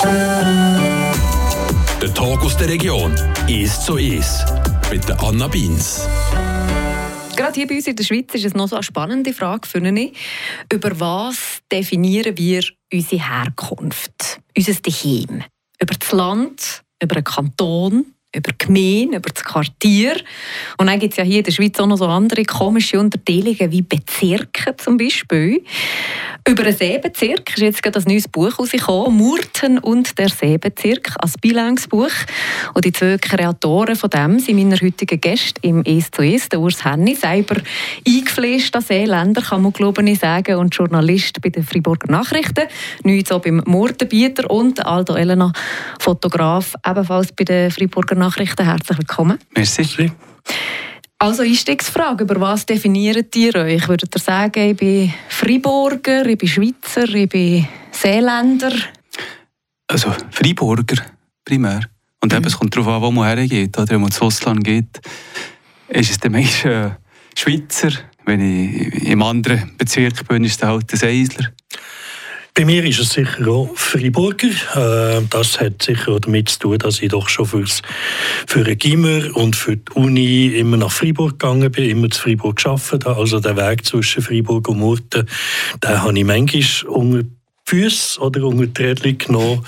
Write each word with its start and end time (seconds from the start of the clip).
Der 0.00 1.10
Tag 2.14 2.44
aus 2.44 2.56
der 2.56 2.68
Region 2.68 3.12
ist 3.48 3.84
so 3.84 3.96
ist 3.96 4.44
mit 4.92 5.08
der 5.08 5.20
Anna 5.20 5.48
Beins. 5.48 6.06
Gerade 7.34 7.54
hier 7.54 7.66
bei 7.66 7.74
uns 7.74 7.88
in 7.88 7.96
der 7.96 8.04
Schweiz 8.04 8.32
ist 8.32 8.44
es 8.44 8.54
noch 8.54 8.68
so 8.68 8.76
eine 8.76 8.84
spannende 8.84 9.32
Frage, 9.32 9.66
finde 9.66 10.00
ich. 10.00 10.16
Über 10.72 11.00
was 11.00 11.58
definieren 11.72 12.38
wir 12.38 12.62
unsere 12.92 13.28
Herkunft, 13.28 14.38
unser 14.56 14.74
Daheim? 14.74 15.42
Über 15.80 15.94
das 15.98 16.12
Land, 16.12 16.84
über 17.02 17.16
einen 17.16 17.24
Kanton, 17.24 18.14
über 18.34 18.52
die 18.52 18.66
Gemeinde, 18.66 19.16
über 19.16 19.30
das 19.30 19.42
Quartier. 19.42 20.16
Und 20.76 20.88
dann 20.88 20.98
gibt 20.98 21.14
es 21.14 21.16
ja 21.16 21.24
hier 21.24 21.38
in 21.38 21.44
der 21.44 21.52
Schweiz 21.52 21.78
auch 21.80 21.86
noch 21.86 21.96
so 21.96 22.06
andere 22.06 22.44
komische 22.44 23.00
Unterteilungen 23.00 23.72
wie 23.72 23.80
Bezirke 23.80 24.76
zum 24.76 24.98
Beispiel. 24.98 25.62
Über 26.46 26.62
einen 26.62 26.76
Seebezirk 26.76 27.50
ist 27.50 27.58
jetzt 27.58 27.82
gerade 27.82 27.98
ein 27.98 28.04
neues 28.06 28.28
Buch 28.28 28.58
rausgekommen, 28.58 29.16
«Murten 29.16 29.78
und 29.78 30.18
der 30.18 30.28
Seebezirk», 30.28 31.14
als 31.18 31.38
Bilangsbuch. 31.38 32.10
Und 32.74 32.84
die 32.84 32.92
zwei 32.92 33.16
Kreatoren 33.18 33.96
von 33.96 34.10
dem 34.10 34.38
sind 34.38 34.56
meine 34.56 34.76
heutigen 34.76 35.20
Gäste 35.20 35.60
im 35.62 35.82
«Es 35.84 36.10
zu 36.10 36.22
Es», 36.22 36.48
der 36.48 36.60
Urs 36.60 36.84
Henny, 36.84 37.14
selber 37.14 37.56
eingefleischter 38.06 38.82
Seeländer, 38.82 39.42
kann 39.42 39.62
man 39.62 39.72
glaube 39.72 40.02
ich 40.08 40.18
sagen, 40.18 40.56
und 40.56 40.74
Journalist 40.74 41.40
bei 41.40 41.48
den 41.48 41.64
Friburger 41.64 42.10
Nachrichten, 42.10 42.64
nichts 43.04 43.32
auch 43.32 43.40
beim 43.40 43.62
Murtenbieter 43.66 44.50
und 44.50 44.84
Aldo 44.84 45.14
Elena, 45.14 45.52
Fotograf, 45.98 46.74
ebenfalls 46.86 47.32
bei 47.32 47.44
den 47.44 47.70
Friburger 47.70 48.17
Nachrichten. 48.18 48.64
Herzlich 48.64 48.98
willkommen. 48.98 49.38
Merci. 49.54 50.12
Also 51.20 51.42
Einstiegsfrage, 51.42 52.24
über 52.24 52.40
was 52.40 52.64
definiert 52.64 53.34
ihr 53.34 53.54
euch? 53.56 53.88
Würdet 53.88 54.14
ihr 54.14 54.20
sagen, 54.20 54.70
ich 54.70 54.76
bin 54.76 55.12
Freiburger, 55.28 56.24
ich 56.26 56.38
bin 56.38 56.48
Schweizer, 56.48 57.12
ich 57.12 57.28
bin 57.28 57.66
Seeländer? 57.90 58.72
Also 59.88 60.14
Freiburger 60.30 61.02
primär. 61.44 61.80
Und 62.20 62.32
mhm. 62.32 62.38
eben, 62.38 62.46
es 62.46 62.56
kommt 62.56 62.76
darauf 62.76 62.88
an, 62.88 63.02
wo 63.02 63.10
man 63.10 63.26
hergeht. 63.26 63.76
Oder 63.76 63.88
wenn 63.90 64.00
man 64.00 64.10
ins 64.10 64.20
Ausland 64.20 64.62
geht, 64.62 65.00
ist 65.88 66.10
es 66.10 66.18
der 66.18 66.30
meiste 66.30 66.68
äh, 66.68 67.38
Schweizer. 67.38 67.90
Wenn 68.24 68.40
ich 68.40 69.04
im 69.04 69.22
anderen 69.22 69.76
Bezirk 69.78 70.28
bin, 70.28 70.44
ist 70.44 70.62
es 70.62 70.68
halt 70.68 70.90
der 70.90 70.98
Seisler. 70.98 71.48
Bei 72.58 72.64
mir 72.64 72.84
ist 72.84 72.98
es 72.98 73.10
sicher 73.10 73.46
auch 73.46 73.70
Freiburger. 73.76 74.48
Äh, 74.48 75.22
das 75.30 75.60
hat 75.60 75.80
sicher 75.80 76.10
auch 76.10 76.18
damit 76.18 76.48
zu 76.48 76.58
tun, 76.58 76.78
dass 76.78 77.00
ich 77.00 77.10
doch 77.10 77.28
schon 77.28 77.46
fürs, 77.46 77.82
für 78.48 78.66
ein 78.66 78.76
Gimmer 78.76 79.36
und 79.36 79.54
für 79.54 79.76
die 79.76 79.92
Uni 79.92 80.46
immer 80.46 80.76
nach 80.76 80.90
Freiburg 80.90 81.38
gegangen 81.38 81.70
bin, 81.70 81.88
immer 81.88 82.10
zu 82.10 82.20
Freiburg 82.20 82.56
gearbeitet 82.56 83.04
habe. 83.04 83.20
Also 83.20 83.38
der 83.38 83.56
Weg 83.56 83.86
zwischen 83.86 84.24
Freiburg 84.24 84.68
und 84.68 84.80
Murten, 84.80 85.28
den 85.84 86.02
habe 86.02 86.18
ich 86.18 86.24
manchmal 86.24 86.92
unter 86.92 87.28
Füße 87.64 88.20
oder 88.20 88.42
unter 88.42 88.66
die 88.66 88.82
Rädchen 88.82 89.18
genommen. 89.18 89.64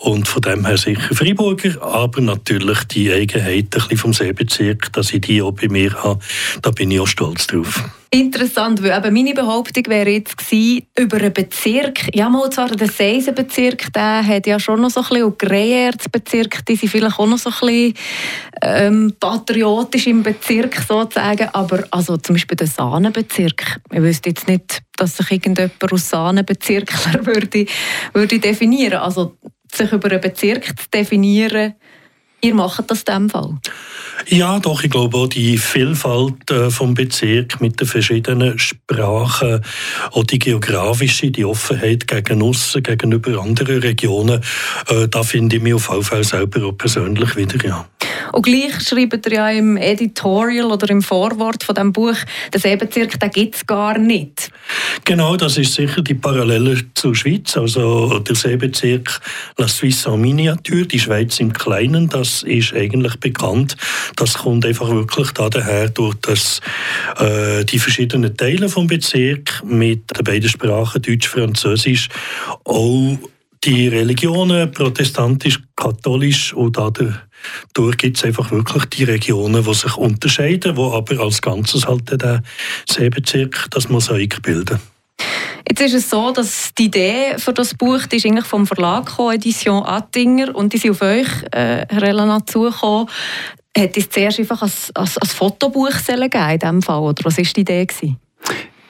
Und 0.00 0.26
von 0.26 0.42
dem 0.42 0.66
her 0.66 0.76
sicher 0.76 1.14
Freiburger, 1.14 1.80
aber 1.82 2.20
natürlich 2.20 2.82
die 2.82 3.12
Eigenheiten 3.12 3.96
vom 3.96 4.12
Seebezirk, 4.12 4.92
dass 4.92 5.12
ich 5.12 5.20
die 5.20 5.40
auch 5.40 5.52
bei 5.52 5.68
mir 5.68 5.94
habe, 6.02 6.18
da 6.62 6.72
bin 6.72 6.90
ich 6.90 6.98
auch 6.98 7.06
stolz 7.06 7.46
drauf. 7.46 7.84
Interessant, 8.14 8.80
weil 8.80 8.96
eben 8.96 9.12
meine 9.12 9.34
Behauptung 9.34 9.82
wäre 9.88 10.10
jetzt 10.10 10.38
gewesen, 10.38 10.86
über 10.96 11.16
einen 11.16 11.32
Bezirk, 11.32 12.14
ja 12.14 12.28
mal 12.28 12.48
zwar 12.48 12.68
der 12.68 12.86
Seisenbezirk, 12.86 13.92
der 13.92 14.24
hat 14.24 14.46
ja 14.46 14.60
schon 14.60 14.82
noch 14.82 14.90
so 14.90 15.00
ein 15.00 15.08
bisschen, 15.08 15.24
und 15.24 15.38
Greyerz-Bezirk, 15.40 16.64
die 16.64 16.76
sind 16.76 16.90
vielleicht 16.90 17.18
auch 17.18 17.26
noch 17.26 17.38
so 17.38 17.50
ein 17.50 17.56
bisschen 17.58 17.94
ähm, 18.62 19.14
patriotisch 19.18 20.06
im 20.06 20.22
Bezirk 20.22 20.76
sozusagen, 20.76 21.48
aber 21.52 21.88
also 21.90 22.16
zum 22.18 22.36
Beispiel 22.36 22.56
der 22.56 22.68
Sahnenbezirk, 22.68 23.80
ich 23.90 24.00
wüsste 24.00 24.28
jetzt 24.28 24.46
nicht, 24.46 24.82
dass 24.96 25.16
sich 25.16 25.32
irgendjemand 25.32 25.92
aus 25.92 26.08
Sahnenbezirkler 26.08 27.26
würde, 27.26 27.66
würde 28.12 28.38
definieren, 28.38 29.00
also 29.00 29.36
sich 29.72 29.90
über 29.90 30.08
einen 30.08 30.20
Bezirk 30.20 30.66
zu 30.66 30.88
definieren, 30.94 31.74
ihr 32.44 32.54
macht 32.54 32.90
das 32.90 33.00
in 33.00 33.04
diesem 33.06 33.30
Fall? 33.30 33.58
Ja, 34.28 34.58
doch, 34.58 34.84
ich 34.84 34.90
glaube 34.90 35.16
auch 35.16 35.26
die 35.26 35.58
Vielfalt 35.58 36.50
äh, 36.50 36.70
vom 36.70 36.94
Bezirk 36.94 37.60
mit 37.60 37.80
den 37.80 37.86
verschiedenen 37.86 38.58
Sprachen, 38.58 39.62
auch 40.12 40.24
die 40.24 40.38
geografische, 40.38 41.30
die 41.30 41.44
Offenheit 41.44 42.06
gegen 42.06 42.42
aussen, 42.42 42.82
gegenüber 42.82 43.42
anderen 43.42 43.80
Regionen, 43.80 44.40
äh, 44.88 45.08
da 45.08 45.22
finde 45.22 45.56
ich 45.56 45.62
mich 45.62 45.74
auf 45.74 45.90
jeden 45.90 46.04
Fall 46.04 46.24
selber 46.24 46.64
auch 46.66 46.72
persönlich 46.72 47.36
wieder, 47.36 47.64
ja. 47.66 47.86
Und 48.32 48.42
gleich 48.42 48.80
schreibt 48.80 49.26
er 49.26 49.32
ja 49.32 49.50
im 49.50 49.76
Editorial 49.76 50.70
oder 50.70 50.88
im 50.90 51.02
Vorwort 51.02 51.62
von 51.62 51.74
dem 51.74 51.92
Buch, 51.92 52.16
der 52.52 52.60
Seebezirk, 52.60 53.18
den 53.18 53.30
gibt 53.30 53.54
es 53.56 53.66
gar 53.66 53.98
nicht. 53.98 54.50
Genau, 55.04 55.36
das 55.36 55.58
ist 55.58 55.74
sicher 55.74 56.02
die 56.02 56.14
Parallele 56.14 56.80
zur 56.94 57.14
Schweiz. 57.14 57.56
Also 57.56 58.18
der 58.20 58.34
Seebezirk 58.34 59.20
La 59.56 59.68
Suisse 59.68 60.08
en 60.08 60.20
Miniature, 60.20 60.86
die 60.86 60.98
Schweiz 60.98 61.38
im 61.40 61.52
Kleinen, 61.52 62.08
das 62.08 62.42
ist 62.42 62.74
eigentlich 62.74 63.16
bekannt. 63.16 63.76
Das 64.16 64.34
kommt 64.34 64.64
einfach 64.64 64.90
wirklich 64.90 65.30
daher 65.32 65.88
durch 65.90 66.14
das, 66.22 66.60
äh, 67.18 67.64
die 67.64 67.78
verschiedenen 67.78 68.36
Teile 68.36 68.68
vom 68.68 68.86
Bezirk 68.86 69.62
mit 69.64 70.16
den 70.16 70.24
beiden 70.24 70.48
Sprachen 70.48 71.02
Deutsch, 71.02 71.28
Französisch 71.28 72.08
auch 72.64 73.18
die 73.64 73.88
Religionen, 73.88 74.70
protestantisch, 74.70 75.60
katholisch 75.76 76.52
und 76.52 76.76
dadurch 77.72 77.96
gibt 77.96 78.16
es 78.16 78.24
einfach 78.24 78.50
wirklich 78.50 78.84
die 78.86 79.04
Regionen, 79.04 79.64
die 79.64 79.74
sich 79.74 79.96
unterscheiden, 79.96 80.74
die 80.74 80.80
aber 80.80 81.20
als 81.20 81.42
Ganzes 81.42 81.86
halt 81.86 82.10
den 82.10 82.42
Seebezirk 82.88 83.66
das 83.70 83.88
Mosaik 83.88 84.42
bilden. 84.42 84.80
Jetzt 85.68 85.80
ist 85.80 85.94
es 85.94 86.10
so, 86.10 86.30
dass 86.30 86.74
die 86.74 86.86
Idee 86.86 87.38
für 87.38 87.52
das 87.52 87.74
Buch 87.74 88.06
die 88.06 88.16
ist 88.16 88.26
eigentlich 88.26 88.44
vom 88.44 88.66
Verlag 88.66 89.06
gekommen, 89.06 89.36
Edition 89.36 89.82
Attinger, 89.84 90.54
und 90.54 90.72
die 90.72 90.78
sind 90.78 90.90
auf 90.90 91.02
euch, 91.02 91.28
äh, 91.52 91.86
Herr 91.88 92.02
Elena, 92.02 92.44
zugekommen. 92.44 93.08
Hätte 93.76 94.00
es 94.00 94.10
zuerst 94.10 94.38
einfach 94.38 94.62
als, 94.62 94.90
als, 94.94 95.18
als 95.18 95.32
Fotobuch 95.32 95.90
geben 96.06 96.30
in 96.30 96.58
diesem 96.58 96.82
Fall, 96.82 97.00
oder 97.00 97.24
was 97.24 97.38
war 97.38 97.44
die 97.44 97.60
Idee? 97.60 97.86
Gewesen? 97.86 98.18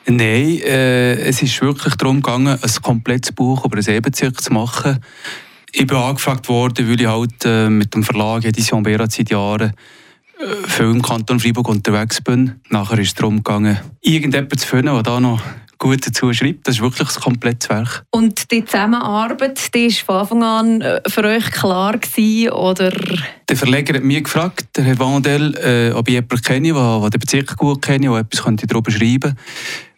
Nein, 0.07 0.61
äh, 0.61 1.15
es 1.21 1.41
ist 1.41 1.63
wirklich 1.63 1.95
darum 1.95 2.21
gegangen, 2.21 2.59
ein 2.61 2.83
komplettes 2.83 3.33
Buch 3.33 3.65
über 3.65 3.77
den 3.77 3.83
Seebezirk 3.83 4.39
zu 4.41 4.53
machen. 4.53 4.99
Ich 5.77 5.89
bin 5.89 5.97
angefragt 5.97 6.49
worden, 6.49 6.89
weil 6.89 7.01
ich 7.01 7.07
halt 7.09 7.45
äh, 7.45 7.69
mit 7.69 7.93
dem 7.95 8.05
Verlag 8.05 8.45
Edition 8.45 8.85
Bera 8.85 9.07
seit 9.11 9.29
Jahren 9.31 9.73
äh, 10.39 10.69
viel 10.69 10.87
im 10.87 11.03
Kanton 11.03 11.41
Freiburg 11.41 11.69
unterwegs 11.69 12.21
bin. 12.21 12.61
Nachher 12.69 13.01
ist 13.01 13.09
es 13.09 13.15
darum 13.15 13.39
gegangen, 13.39 13.81
irgendjemanden 14.01 14.57
zu 14.57 14.69
finden, 14.69 14.95
der 14.95 15.03
da 15.03 15.19
noch 15.19 15.43
gut 15.79 16.07
dazu 16.07 16.33
schreibt. 16.33 16.69
Das 16.69 16.77
ist 16.77 16.81
wirklich 16.81 17.09
ein 17.09 17.21
komplettes 17.21 17.69
Werk. 17.71 18.05
Und 18.13 18.53
die 18.53 18.65
Zusammenarbeit, 18.65 19.75
die 19.75 19.89
war 20.07 20.27
von 20.27 20.43
Anfang 20.43 20.43
an 20.45 20.81
äh, 20.81 21.01
für 21.09 21.25
euch 21.25 21.51
klar 21.51 21.99
gewesen, 21.99 22.53
oder? 22.53 22.93
Der 23.49 23.57
Verleger 23.57 23.95
hat 23.95 24.05
mich 24.05 24.23
gefragt, 24.23 24.67
der 24.77 24.85
Herr 24.85 24.99
Vandel, 25.01 25.57
äh, 25.57 25.93
ob 25.93 26.07
ich 26.07 26.15
jemanden 26.15 26.41
kenne, 26.41 26.73
der, 26.73 27.01
der 27.01 27.11
den 27.11 27.21
Bezirk 27.21 27.57
gut 27.57 27.83
kenne, 27.83 28.11
der 28.11 28.19
etwas 28.19 28.45
darüber 28.45 28.93
schreiben 28.93 29.21
könnte. 29.21 29.37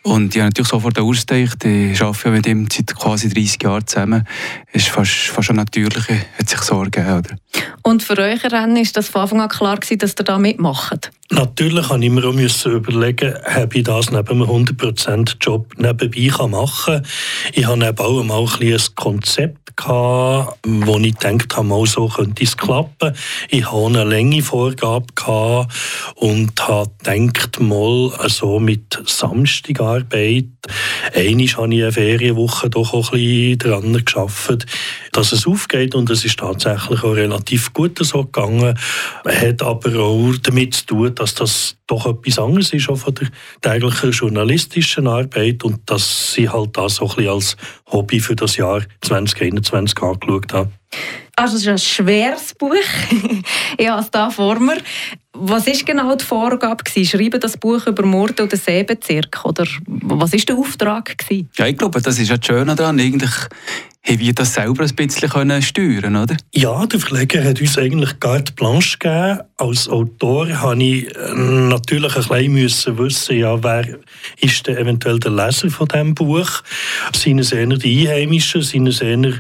Und 0.07 0.37
ich 0.37 0.41
habe 0.41 0.51
natürlich 0.51 0.69
sofort 0.69 1.01
ausgedacht, 1.01 1.65
ich 1.65 2.01
arbeite 2.01 2.31
mit 2.31 2.47
ihm 2.47 2.69
seit 2.73 2.95
quasi 2.95 3.29
30 3.29 3.61
Jahren 3.61 3.85
zusammen. 3.89 4.25
Es 4.73 4.85
ist 4.85 4.91
fast, 4.91 5.11
fast 5.11 5.51
ein 5.51 5.57
natürlicher, 5.57 6.15
hat 6.39 6.49
sich 6.49 6.61
so 6.61 6.81
ergeben. 6.81 7.19
Oder? 7.19 7.37
Und 7.83 8.05
für 8.05 8.17
euch 8.17 8.45
Rennen 8.45 8.77
ist 8.77 8.97
das 8.97 9.09
von 9.09 9.23
Anfang 9.23 9.41
an 9.41 9.49
klar 9.49 9.77
gewesen, 9.77 9.99
dass 9.99 10.15
ihr 10.17 10.23
da 10.23 10.39
mitmacht? 10.39 11.11
Natürlich 11.31 11.89
habe 11.89 12.05
ich 12.05 12.11
mir 12.11 12.25
auch 12.25 12.67
überlegen, 12.67 13.35
ob 13.63 13.75
ich 13.75 13.83
das 13.83 14.11
neben 14.11 14.43
einem 14.43 14.65
100% 14.67 15.37
Job 15.41 15.73
nebenbei 15.77 16.47
machen 16.47 17.03
kann. 17.03 17.07
Ich 17.53 17.67
habe 17.67 17.85
eben 17.85 17.99
auch 17.99 18.23
mal 18.23 18.47
ein, 18.61 18.73
ein 18.73 18.81
Konzept 18.95 19.77
gehabt, 19.77 20.59
wo 20.65 20.99
ich 20.99 21.19
gedacht 21.19 21.57
habe, 21.57 21.67
mal 21.67 21.85
so 21.85 22.09
könnte 22.09 22.45
es 22.45 22.57
klappen. 22.57 23.15
Ich 23.51 23.71
habe 23.71 23.87
eine 23.87 24.05
Länge 24.05 24.41
Vorgabe 24.41 25.07
gehabt 25.15 25.73
und 26.15 26.53
habe 26.69 26.91
gedacht, 27.03 27.61
mal 27.61 28.13
so 28.29 28.61
mit 28.61 28.99
Samstagabend 29.05 29.97
Arbeit. 29.97 30.47
Einmal 31.15 31.47
habe 31.47 31.75
ich 31.75 31.83
eine 31.83 31.93
Ferienwoche 31.93 32.71
doch 32.71 32.93
auch 32.93 33.13
ein 33.13 33.19
bisschen 33.19 33.59
daran 33.59 34.05
geschafft, 34.05 34.67
dass 35.13 35.33
es 35.33 35.47
aufgeht 35.47 35.95
und 35.95 36.11
es 36.11 36.25
ist 36.25 36.39
tatsächlich 36.39 37.03
auch 37.03 37.15
relativ 37.15 37.73
gut 37.73 37.99
so 38.01 38.25
gegangen. 38.25 38.79
Hat 39.25 39.63
aber 39.63 39.99
auch 40.01 40.33
damit 40.43 40.75
zu 40.75 40.87
tun, 40.87 41.15
dass 41.17 41.35
das 41.35 41.77
doch 41.87 42.07
etwas 42.07 42.39
anderes 42.39 42.73
ist 42.73 42.89
auch 42.89 42.97
von 42.97 43.15
der 43.15 43.29
täglichen 43.61 44.11
journalistischen 44.13 45.07
Arbeit 45.07 45.65
und 45.65 45.81
dass 45.87 46.33
sie 46.33 46.49
halt 46.49 46.77
das 46.77 46.97
so 46.97 47.09
ein 47.09 47.17
bisschen 47.17 47.31
als 47.31 47.57
Hobby 47.91 48.21
für 48.21 48.37
das 48.37 48.57
Jahr 48.57 48.83
2021 49.03 50.01
angeschaut 50.03 50.53
haben. 50.53 50.73
Also 51.37 51.57
es 51.57 51.63
ist 51.63 51.69
ein 51.69 51.79
schweres 51.79 52.55
Buch. 52.55 52.75
ich 53.79 53.87
hier 53.87 54.31
vor 54.31 54.59
mir. 54.59 54.79
Was 55.39 55.67
war 55.67 55.75
genau 55.85 56.15
die 56.15 56.25
Vorgabe? 56.25 56.85
Schreiben 57.05 57.41
das 57.41 57.57
Buch 57.57 57.87
über 57.87 58.05
Mord 58.05 58.41
oder 58.41 58.57
Seebezirk? 58.57 59.45
Oder 59.45 59.67
was 59.87 60.33
war 60.33 60.41
der 60.41 60.57
Auftrag? 60.57 61.19
Gewesen? 61.19 61.51
Ja, 61.57 61.67
ich 61.67 61.77
glaube, 61.77 62.01
das 62.01 62.19
ist 62.19 62.29
ja 62.29 62.37
das 62.37 62.47
Schöne 62.47 62.75
daran. 62.75 62.99
Eigentlich 62.99 63.35
haben 64.07 64.21
wir 64.21 64.33
das 64.33 64.55
selber 64.55 64.85
ein 64.85 64.95
bisschen 64.95 65.29
können 65.29 65.63
steuern 65.63 66.17
oder? 66.17 66.37
Ja, 66.55 66.87
der 66.87 67.01
Verleger 67.01 67.43
hat 67.43 67.61
uns 67.61 67.77
eigentlich 67.77 68.21
carte 68.21 68.53
blanche 68.53 68.99
gegeben. 68.99 69.41
Als 69.57 69.89
Autor 69.89 70.47
musste 70.47 70.85
ich 70.85 71.17
äh, 71.17 71.35
natürlich 71.35 72.17
ein 72.17 72.55
bisschen 72.55 72.99
wissen, 72.99 73.37
ja, 73.37 73.63
wer 73.63 73.99
ist 74.41 74.67
denn 74.67 74.77
eventuell 74.77 75.19
der 75.19 75.33
Leser 75.33 75.71
von 75.71 75.89
diesem 75.89 76.15
Buch? 76.15 76.49
Sind 77.15 77.41
es 77.41 77.53
eher 77.53 77.67
die 77.67 78.09
Einheimischen? 78.09 78.63
Sind 78.63 78.87
es 78.87 79.01
eher 79.01 79.33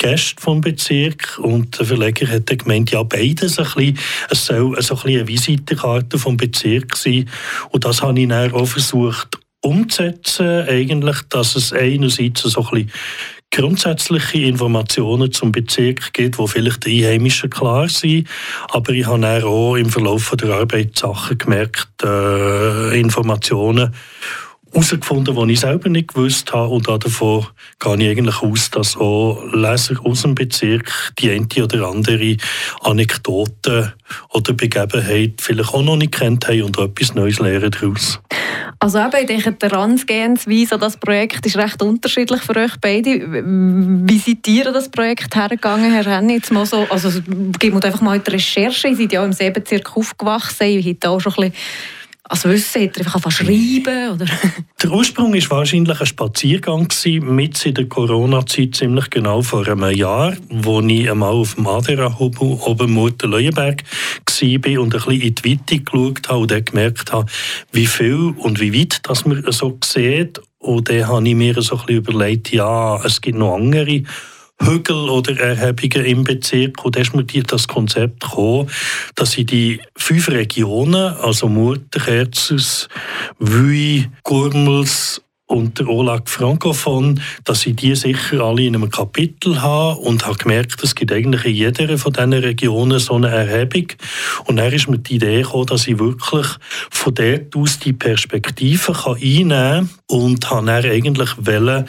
Gäste 0.00 0.42
vom 0.42 0.62
Bezirk 0.62 1.38
und 1.42 1.78
der 1.78 1.84
Verleger 1.84 2.26
hat 2.26 2.46
gemeint, 2.46 2.90
ja 2.90 3.02
beides 3.02 3.58
ein 3.58 3.66
bisschen, 3.66 3.98
es 4.30 4.46
soll 4.46 4.80
so 4.80 4.94
ein 4.94 5.02
bisschen 5.02 5.20
eine 5.20 5.28
Visitenkarte 5.28 6.18
vom 6.18 6.38
Bezirk 6.38 6.96
sein 6.96 7.28
und 7.68 7.84
das 7.84 8.00
habe 8.00 8.18
ich 8.18 8.26
dann 8.26 8.50
auch 8.52 8.64
versucht 8.64 9.38
umzusetzen, 9.60 10.66
eigentlich, 10.66 11.18
dass 11.28 11.54
es 11.54 11.74
einerseits 11.74 12.40
so 12.40 12.64
ein 12.68 12.70
bisschen 12.70 12.92
grundsätzliche 13.52 14.38
Informationen 14.38 15.32
zum 15.32 15.52
Bezirk 15.52 16.14
gibt, 16.14 16.38
wo 16.38 16.46
vielleicht 16.46 16.86
die 16.86 17.04
Einheimischen 17.04 17.50
klar 17.50 17.90
sind. 17.90 18.26
Aber 18.70 18.92
ich 18.92 19.06
habe 19.06 19.44
auch 19.44 19.76
im 19.76 19.90
Verlauf 19.90 20.34
der 20.40 20.54
Arbeit 20.54 20.98
Sachen 20.98 21.36
gemerkt, 21.36 21.88
äh, 22.02 22.98
Informationen 22.98 23.92
herausgefunden, 24.72 25.34
die 25.46 25.52
ich 25.52 25.60
selber 25.60 25.88
nicht 25.88 26.14
gewusst 26.14 26.52
habe. 26.52 26.68
Und 26.68 26.88
davon 26.88 27.46
gehe 27.78 27.96
ich 27.96 28.10
eigentlich 28.10 28.42
aus, 28.42 28.70
dass 28.70 28.96
auch 28.96 29.42
Leser 29.52 29.96
aus 30.04 30.22
dem 30.22 30.34
Bezirk 30.34 31.12
die 31.18 31.30
eine 31.30 31.46
oder 31.62 31.88
andere 31.88 32.36
Anekdote 32.80 33.94
oder 34.30 34.52
Begebenheit 34.52 35.34
vielleicht 35.40 35.74
auch 35.74 35.82
noch 35.82 35.96
nicht 35.96 36.12
kennt 36.12 36.48
haben 36.48 36.62
und 36.62 36.78
etwas 36.78 37.14
Neues 37.14 37.38
lernen 37.38 37.70
daraus. 37.70 38.20
Also 38.78 38.98
eben, 38.98 39.16
ich 39.20 39.26
denke, 39.26 39.52
die 39.52 39.66
Herangehensweise 39.66 40.74
an 40.74 40.80
das 40.80 40.96
Projekt 40.96 41.44
ist 41.44 41.56
recht 41.56 41.82
unterschiedlich 41.82 42.40
für 42.40 42.56
euch 42.56 42.72
beide. 42.80 43.10
Wie 43.10 44.18
seid 44.18 44.46
ihr 44.48 44.72
das 44.72 44.88
Projekt 44.88 45.36
hergegangen, 45.36 45.92
Herr 45.92 46.06
Henny? 46.16 46.34
Jetzt 46.34 46.50
mal 46.50 46.64
so, 46.64 46.86
also 46.88 47.10
geben 47.58 47.76
wir 47.76 47.84
einfach 47.84 48.00
mal 48.00 48.18
die 48.18 48.30
Recherche. 48.30 48.88
Ihr 48.88 48.96
seid 48.96 49.12
ja 49.12 49.24
im 49.24 49.32
Seebezirk 49.32 49.96
aufgewachsen. 49.96 50.68
Ihr 50.68 50.82
habt 50.82 51.06
auch 51.06 51.20
schon 51.20 51.34
ein 51.34 51.50
bisschen 51.50 51.99
als 52.30 52.44
Wissen 52.44 52.82
hat 52.82 52.96
er 52.96 53.12
einfach 53.12 53.30
schreiben 53.30 54.12
oder? 54.12 54.26
Der 54.82 54.90
Ursprung 54.92 55.34
war 55.34 55.58
wahrscheinlich 55.58 56.00
ein 56.00 56.06
Spaziergang 56.06 56.88
mit 57.22 57.66
in 57.66 57.74
der 57.74 57.86
Corona-Zeit, 57.86 58.76
ziemlich 58.76 59.10
genau 59.10 59.42
vor 59.42 59.66
einem 59.66 59.90
Jahr, 59.90 60.34
wo 60.48 60.80
ich 60.80 61.10
einmal 61.10 61.32
auf 61.32 61.56
dem 61.56 61.66
Adera-Hubel 61.66 62.58
oben 62.64 62.92
Mutter-Leuenberg 62.92 63.82
war 63.82 64.80
und 64.80 64.94
ein 64.94 65.00
bisschen 65.00 65.20
in 65.20 65.34
die 65.34 65.50
Weite 65.50 65.78
geschaut 65.80 66.28
habe 66.28 66.38
und 66.38 66.50
dann 66.52 66.64
gemerkt 66.64 67.12
habe, 67.12 67.30
wie 67.72 67.86
viel 67.86 68.32
und 68.38 68.60
wie 68.60 68.78
weit 68.78 69.00
das 69.02 69.26
man 69.26 69.44
so 69.50 69.76
sieht. 69.84 70.40
Und 70.60 70.88
dann 70.88 71.08
habe 71.08 71.28
ich 71.28 71.34
mir 71.34 71.60
so 71.60 71.74
ein 71.74 71.86
bisschen 71.86 71.96
überlegt, 71.96 72.52
ja, 72.52 73.04
es 73.04 73.20
gibt 73.20 73.38
noch 73.38 73.56
andere 73.56 74.04
Hügel 74.62 75.08
oder 75.08 75.38
Erhebungen 75.38 76.04
im 76.06 76.24
Bezirk. 76.24 76.84
Und 76.84 76.96
ist 76.96 77.14
mir 77.14 77.24
das 77.24 77.68
Konzept 77.68 78.20
gekommen, 78.20 78.70
dass 79.14 79.36
ich 79.36 79.46
die 79.46 79.80
fünf 79.96 80.28
Regionen, 80.28 81.14
also 81.16 81.48
Murten, 81.48 82.02
Kerzers, 82.02 82.88
Wui, 83.38 84.08
Gurmels 84.22 85.22
und 85.50 85.80
der 85.80 85.88
Olag 85.88 86.28
Francophon, 86.28 87.20
dass 87.44 87.66
ich 87.66 87.74
die 87.74 87.96
sicher 87.96 88.40
alle 88.40 88.62
in 88.62 88.76
einem 88.76 88.88
Kapitel 88.88 89.60
habe 89.60 90.00
und 90.00 90.24
habe 90.24 90.38
gemerkt, 90.38 90.82
es 90.84 90.94
gibt 90.94 91.10
eigentlich 91.10 91.44
in 91.44 91.54
jeder 91.54 91.98
von 91.98 92.12
diesen 92.12 92.32
Regionen 92.34 93.00
so 93.00 93.14
eine 93.14 93.30
Erhebung. 93.30 93.88
Und 94.44 94.56
dann 94.56 94.72
ist 94.72 94.88
mir 94.88 94.98
die 94.98 95.16
Idee 95.16 95.42
gekommen, 95.42 95.66
dass 95.66 95.88
ich 95.88 95.98
wirklich 95.98 96.46
von 96.90 97.14
dort 97.14 97.56
aus 97.56 97.80
die 97.80 97.92
Perspektive 97.92 98.94
einnehmen 99.06 99.48
kann 99.48 99.90
und 100.06 100.50
habe 100.50 100.66
dann 100.66 100.84
eigentlich 100.84 101.30
wollen, 101.36 101.88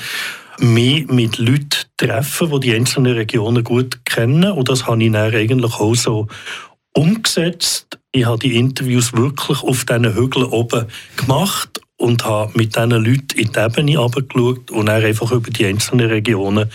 mich 0.62 1.08
mit 1.08 1.38
Leuten 1.38 1.86
treffen, 1.98 2.52
die 2.52 2.60
die 2.60 2.76
einzelnen 2.76 3.14
Regionen 3.14 3.64
gut 3.64 4.06
kennen. 4.06 4.52
Und 4.52 4.70
das 4.70 4.88
habe 4.88 5.04
ich 5.04 5.12
dann 5.12 5.34
eigentlich 5.34 5.74
auch 5.74 5.96
so 5.96 6.28
umgesetzt. 6.94 8.00
Ich 8.12 8.26
habe 8.26 8.40
die 8.40 8.58
Interviews 8.58 9.14
wirklich 9.14 9.64
auf 9.64 9.86
diesen 9.86 10.16
Hügeln 10.16 10.46
oben 10.46 10.88
gemacht 11.18 11.82
und 12.02 12.26
habe 12.26 12.52
mit 12.56 12.76
diesen 12.76 12.90
Leuten 12.90 13.38
in 13.38 13.52
die 13.52 13.60
Ebene 13.60 13.98
runtergeschaut 14.00 14.72
und 14.72 14.88
dann 14.88 15.04
einfach 15.04 15.32
über 15.32 15.52
die 15.52 15.68
einzelnen 15.68 16.10
Regionen 16.10 16.70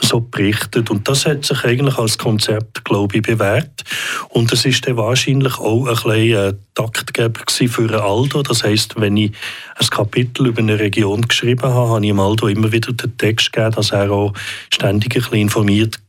so 0.00 0.20
berichtet. 0.20 0.90
Und 0.90 1.06
das 1.06 1.26
hat 1.26 1.44
sich 1.44 1.62
eigentlich 1.64 1.98
als 1.98 2.16
Konzept, 2.16 2.82
glaube 2.86 3.16
ich, 3.16 3.22
bewährt. 3.22 3.84
Und 4.30 4.50
es 4.52 4.64
ist 4.64 4.86
dann 4.86 4.96
wahrscheinlich 4.96 5.58
auch 5.58 5.86
ein 5.86 5.94
bisschen 5.94 6.58
Taktgeber 6.74 7.40
für 7.46 8.02
Aldo. 8.02 8.42
Das 8.42 8.64
heißt, 8.64 8.98
wenn 8.98 9.18
ich 9.18 9.32
ein 9.76 9.86
Kapitel 9.88 10.46
über 10.46 10.60
eine 10.60 10.78
Region 10.78 11.28
geschrieben 11.28 11.62
habe, 11.62 11.90
habe 11.90 12.06
ich 12.06 12.14
Aldo 12.14 12.48
immer 12.48 12.72
wieder 12.72 12.94
den 12.94 13.16
Text 13.18 13.52
gegeben, 13.52 13.72
dass 13.72 13.90
er 13.90 14.10
auch 14.10 14.32
ständig 14.70 15.14
ein 15.14 15.20
bisschen 15.20 15.38
informiert 15.38 16.00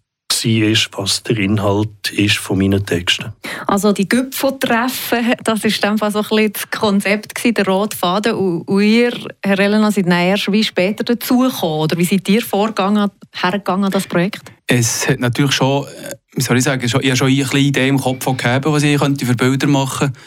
war, 0.46 1.04
was 1.04 1.24
der 1.24 1.38
Inhalt 1.38 2.12
ist 2.12 2.38
von 2.38 2.58
meinen 2.58 2.86
Texten. 2.86 3.34
Also 3.68 3.92
die 3.94 4.08
Gipfeltreffen, 4.08 5.34
das 5.44 5.64
ist 5.64 5.84
dann 5.84 5.98
so 5.98 6.06
ein 6.06 6.12
bisschen 6.12 6.54
das 6.54 6.70
Konzept 6.72 7.58
der 7.58 7.66
rote 7.66 7.98
Faden. 7.98 8.34
Und 8.34 8.82
ihr, 8.82 9.14
Herr 9.44 9.60
Elena, 9.60 9.92
seid 9.92 10.08
erst 10.08 10.52
wie 10.52 10.64
später 10.64 11.04
dazugekommen? 11.04 11.80
Oder 11.82 11.98
wie 11.98 12.06
seid 12.06 12.28
ihr 12.30 12.42
vorgegangen, 12.42 13.10
hergegangen 13.34 13.86
an 13.86 13.92
das 13.92 14.08
Projekt? 14.08 14.52
Es 14.74 15.06
hat 15.06 15.20
natürlich 15.20 15.52
schon 15.52 15.86
wie 16.34 16.42
soll 16.42 16.58
ich 16.58 16.64
sagen, 16.64 16.86
ich 16.86 16.94
habe 16.94 17.16
schon 17.16 17.28
eine 17.28 17.44
kleine 17.44 17.66
Idee 17.66 17.88
im 17.90 18.00
Kopf 18.00 18.26
gehabt, 18.38 18.66
was 18.66 18.84
ich 18.84 18.98
für 18.98 19.36
Bilder 19.36 19.68
machen 19.68 20.14
könnte. 20.14 20.20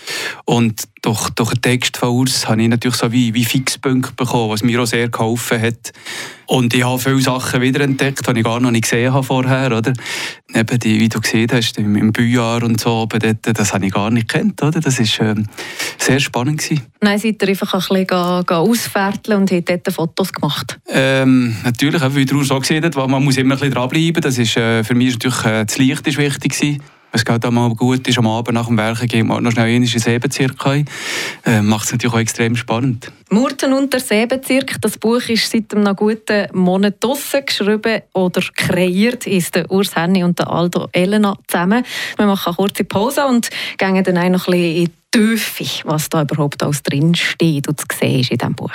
Und 0.45 0.83
durch, 1.01 1.31
durch 1.31 1.55
den 1.55 1.63
Text 1.63 1.97
von 1.97 2.11
Urs 2.11 2.47
habe 2.47 2.63
ich 2.63 2.69
natürlich 2.69 2.97
so 2.97 3.11
wie, 3.11 3.33
wie 3.33 3.45
Fixpunkte 3.45 4.13
bekommen, 4.15 4.51
was 4.51 4.63
mir 4.63 4.83
auch 4.83 4.87
sehr 4.87 5.09
geholfen 5.09 5.63
hat. 5.63 5.93
Und 6.47 6.75
ich 6.75 6.85
habe 6.85 6.99
viele 6.99 7.21
Sachen 7.21 7.63
wiederentdeckt, 7.63 8.27
die 8.27 8.39
ich 8.39 8.45
gar 8.45 8.61
noch 8.61 8.71
nicht 8.71 8.83
gesehen 8.83 9.13
habe 9.15 9.25
vorher. 9.25 9.75
Oder? 9.75 9.95
Eben 10.55 10.79
die, 10.79 11.01
wie 11.01 11.09
du 11.09 11.21
gesehen 11.21 11.49
hast, 11.51 11.79
im, 11.79 11.97
im 11.97 12.13
Büjahr 12.13 12.63
und 12.63 12.79
so, 12.79 13.07
dort, 13.07 13.59
das 13.59 13.73
habe 13.73 13.87
ich 13.87 13.93
gar 13.93 14.11
nicht 14.11 14.29
kennt. 14.29 14.63
Oder? 14.63 14.81
Das 14.81 14.99
war 14.99 15.27
ähm, 15.27 15.47
sehr 15.99 16.21
spannend. 16.21 16.59
Gewesen. 16.59 16.83
Nein, 17.01 17.19
seid 17.19 17.43
ihr 17.43 17.49
einfach 17.49 17.73
ein 17.73 17.81
bisschen 17.81 18.07
ga, 18.07 18.43
ga 18.43 18.59
ausfärteln 18.59 19.41
und 19.41 19.51
habt 19.51 19.71
dort 19.71 19.93
Fotos 19.93 20.33
gemacht? 20.33 20.79
Ähm, 20.89 21.57
natürlich, 21.65 22.03
wie 22.15 22.27
du 22.27 22.43
auch 22.43 22.61
gesehen 22.61 22.85
hast, 22.85 22.95
man 22.95 23.25
muss 23.25 23.39
immer 23.39 23.55
ein 23.55 23.59
bisschen 23.59 23.75
dranbleiben. 23.75 24.23
Das 24.35 24.41
ist, 24.41 24.57
äh, 24.57 24.83
für 24.83 24.97
mich 24.97 25.11
ist 25.11 25.25
natürlich 25.25 25.45
äh, 25.45 25.65
das 25.65 25.79
Licht 25.79 26.05
ist 26.09 26.19
wichtig 26.19 26.59
gewesen 26.59 26.83
es 27.15 27.25
geht 27.25 27.47
auch 27.47 27.51
mal 27.53 27.73
gut 27.77 28.09
ist, 28.09 28.19
am 28.19 28.27
Abend 28.27 28.55
nach 28.55 28.67
dem 28.67 28.77
Werken 28.77 29.07
geht 29.07 29.25
man 29.25 29.41
noch 29.41 29.53
schnell 29.53 29.73
in 29.73 29.83
den 29.83 29.87
Seebezirk. 29.87 30.57
Äh, 30.67 31.63
Macht 31.63 31.85
es 31.85 31.93
natürlich 31.93 32.13
auch 32.13 32.19
extrem 32.19 32.57
spannend. 32.57 33.13
Murten 33.31 33.73
und 33.73 33.93
der 33.93 34.01
Seebezirk, 34.01 34.81
das 34.81 34.99
Buch 34.99 35.23
ist 35.29 35.49
seit 35.49 35.73
einem 35.73 35.95
guten 35.95 36.49
Monat 36.53 36.97
draussen 36.99 37.47
geschrieben 37.47 38.03
oder 38.15 38.43
kreiert, 38.57 39.29
ist 39.29 39.55
der 39.55 39.71
Urs 39.71 39.95
Henni 39.95 40.25
und 40.25 40.41
der 40.41 40.51
Aldo 40.51 40.89
Elena 40.91 41.37
zusammen. 41.47 41.85
Wir 42.17 42.27
machen 42.27 42.49
eine 42.49 42.57
kurze 42.57 42.83
Pause 42.83 43.27
und 43.27 43.49
gehen 43.79 44.03
dann 44.03 44.19
auch 44.19 44.29
noch 44.31 44.49
ein 44.49 44.53
bisschen 44.53 44.77
in 44.77 44.87
die 44.87 45.37
Tiefe, 45.37 45.87
was 45.87 46.09
da 46.09 46.23
überhaupt 46.23 46.65
alles 46.65 46.83
drin 46.83 47.15
steht 47.15 47.69
und 47.69 47.79
zu 47.79 47.87
sehen 47.97 48.21
ist 48.21 48.33
in 48.33 48.39
diesem 48.39 48.55
Buch. 48.57 48.75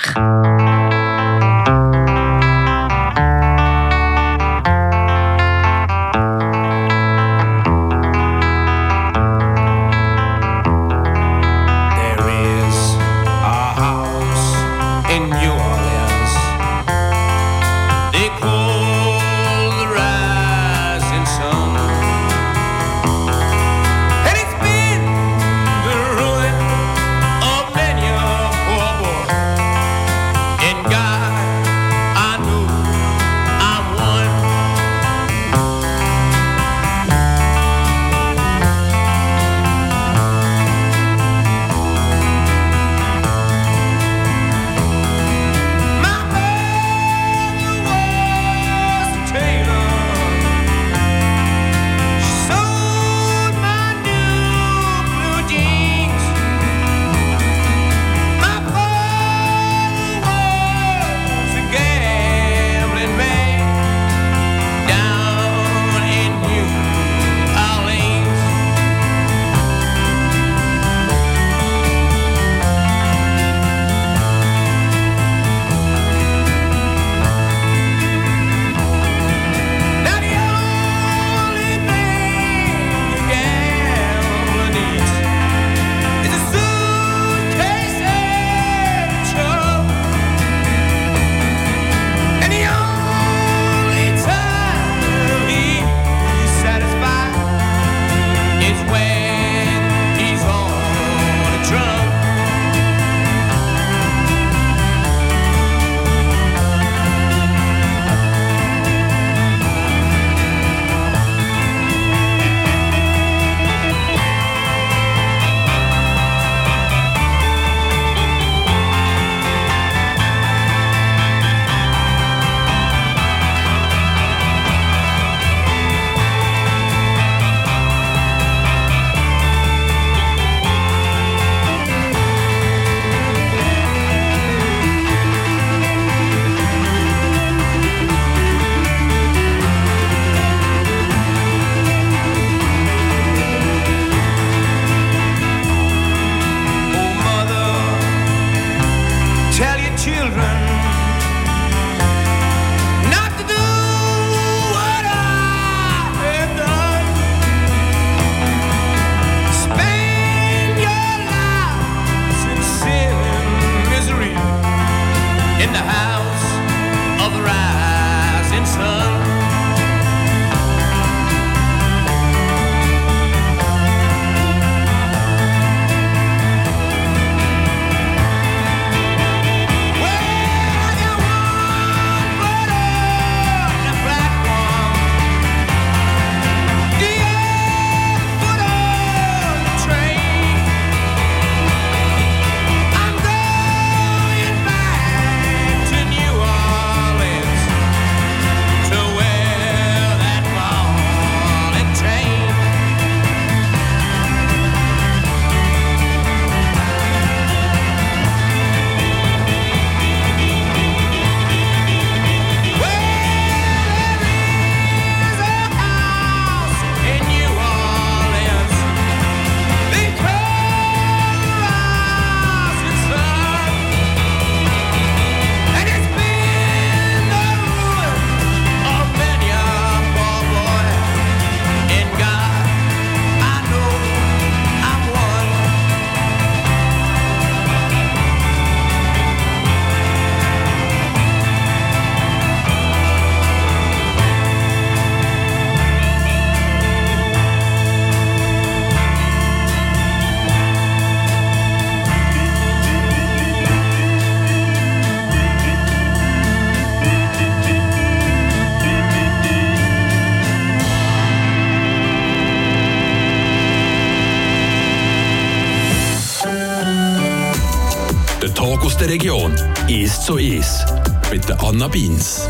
Talk 268.60 268.84
aus 268.84 268.98
der 268.98 269.08
Region. 269.08 269.54
Ist 269.88 270.26
so 270.26 270.36
ist. 270.36 270.84
Mit 271.32 271.48
der 271.48 271.58
Anna 271.62 271.88
Beins. 271.88 272.46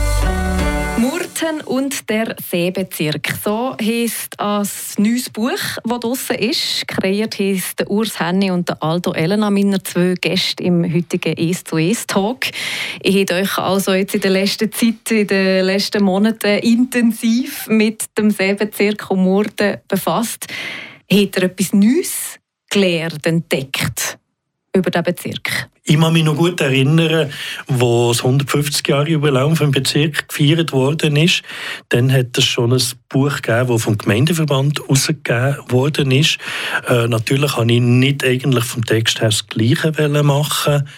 Murten 0.98 1.60
und 1.60 2.10
der 2.10 2.34
Seebezirk. 2.50 3.32
So 3.44 3.76
heisst 3.80 4.40
ein 4.40 4.66
neues 4.98 5.30
Buch, 5.30 5.52
das 5.84 6.00
draussen 6.00 6.34
ist. 6.34 6.88
Kreiert 6.88 7.38
heisst 7.38 7.88
Urs 7.88 8.18
Henni 8.18 8.50
und 8.50 8.82
Aldo 8.82 9.12
Elena, 9.12 9.50
meine 9.50 9.84
zwei 9.84 10.16
Gäste 10.20 10.64
im 10.64 10.82
heutigen 10.82 11.36
«Es 11.38 11.62
zu 11.62 11.78
Es 11.78 12.08
Talk». 12.08 12.46
Ich 13.02 13.14
habe 13.14 13.42
euch 13.42 13.58
also 13.58 13.92
jetzt 13.92 14.16
in 14.16 14.22
der 14.22 14.32
letzten 14.32 14.72
Zeit, 14.72 15.12
in 15.12 15.28
den 15.28 15.64
letzten 15.64 16.02
Monaten 16.02 16.58
intensiv 16.58 17.68
mit 17.68 18.06
dem 18.18 18.32
Seebezirk 18.32 19.12
und 19.12 19.20
Murten 19.22 19.76
befasst. 19.86 20.48
Habt 21.08 21.36
ihr 21.36 21.42
etwas 21.44 21.72
Neues 21.72 22.40
gelernt, 22.68 23.24
entdeckt 23.24 24.18
über 24.74 24.90
diesen 24.90 25.04
Bezirk? 25.04 25.70
Ich 25.90 25.98
kann 25.98 26.12
mich 26.12 26.22
noch 26.22 26.36
gut 26.36 26.60
erinnern, 26.60 27.32
wo 27.66 28.12
das 28.12 28.22
150 28.22 28.86
Jahre 28.86 29.08
Jubiläum 29.08 29.56
vom 29.56 29.72
Bezirk 29.72 30.28
gefeiert 30.28 30.70
worden 30.70 31.16
ist. 31.16 31.42
Dann 31.88 32.12
hat 32.12 32.38
es 32.38 32.44
schon 32.44 32.72
ein 32.72 32.82
Buch 33.08 33.42
gegeben, 33.42 33.72
das 33.72 33.82
vom 33.82 33.98
Gemeindeverband 33.98 34.78
herausgegeben 34.78 35.56
worden 35.68 36.12
ist. 36.12 36.38
Äh, 36.86 37.08
natürlich 37.08 37.56
habe 37.56 37.72
ich 37.72 37.80
nicht 37.80 38.24
eigentlich 38.24 38.62
vom 38.62 38.84
Text 38.84 39.20
her 39.20 39.30
das 39.30 39.48
Gleiche 39.48 39.90
machen 40.22 40.88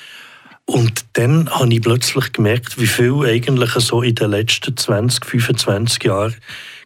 und 0.67 1.07
dann 1.15 1.49
habe 1.49 1.73
ich 1.73 1.81
plötzlich 1.81 2.31
gemerkt, 2.33 2.79
wie 2.79 2.87
viel 2.87 3.15
eigentlich 3.25 3.71
so 3.71 4.03
in 4.03 4.15
den 4.15 4.31
letzten 4.31 4.77
20, 4.77 5.25
25 5.25 6.05
Jahren 6.05 6.35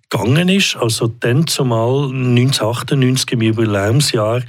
gegangen 0.09 0.49
ist. 0.49 0.77
Also 0.77 1.09
dann 1.09 1.49
zumal 1.49 2.05
1998 2.05 3.33
im 3.33 3.43
Jubiläumsjahr 3.43 4.43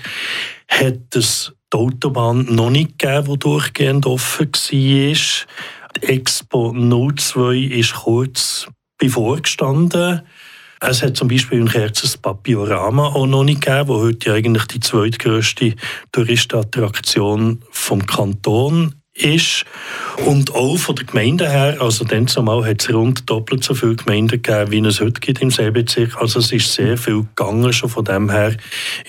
hat 0.70 1.16
es 1.16 1.57
die 1.74 1.78
Autobahn 1.78 2.46
noch 2.50 2.70
nicht 2.70 3.00
gegeben, 3.00 3.34
die 3.34 3.40
durchgehend 3.40 4.06
offen 4.06 4.52
war. 4.52 5.16
Die 5.96 6.04
Expo 6.04 6.74
02 6.74 7.58
ist 7.58 7.94
kurz 7.94 8.68
bevor 8.98 9.38
gestanden. 9.38 10.22
Es 10.80 11.02
hat 11.02 11.18
zum 11.18 11.28
Beispiel 11.28 11.60
in 11.60 11.68
Kerz 11.68 12.18
Papiorama 12.18 13.08
auch 13.08 13.26
noch 13.26 13.44
nicht 13.44 13.62
gegeben, 13.62 13.88
wo 13.88 14.00
heute 14.00 14.34
eigentlich 14.34 14.66
die 14.66 14.80
zweitgrößte 14.80 15.74
Touristenattraktion 16.12 17.64
vom 17.72 18.06
Kanton 18.06 18.97
ist. 19.18 19.66
Und 20.26 20.54
auch 20.54 20.78
von 20.78 20.96
der 20.96 21.06
Gemeinde 21.06 21.50
her, 21.50 21.78
also 21.80 22.06
dann 22.06 22.28
zumal 22.28 22.66
hat 22.66 22.82
es 22.82 22.94
rund 22.94 23.30
doppelt 23.30 23.64
so 23.64 23.74
viele 23.74 23.96
Gemeinden 23.96 24.42
gegeben, 24.42 24.72
wie 24.72 24.80
es 24.88 25.00
heute 25.00 25.20
gibt 25.20 25.42
im 25.42 25.52
Seebezirk. 25.52 26.18
Also 26.18 26.40
es 26.40 26.52
ist 26.52 26.74
sehr 26.74 26.98
viel 26.98 27.24
gegangen. 27.24 27.72
Schon 27.74 27.90
von 27.90 28.06
dem 28.06 28.30
her 28.30 28.56